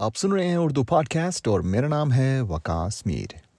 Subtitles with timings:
[0.00, 3.49] آپ سن رہے ہیں اردو پوڈ کاسٹ اور میرا نام ہے وکاس میر۔